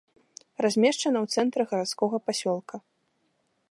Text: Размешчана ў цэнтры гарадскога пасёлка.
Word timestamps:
Размешчана 0.65 1.19
ў 1.25 1.37
цэнтры 1.37 1.63
гарадскога 1.75 2.17
пасёлка. 2.31 2.75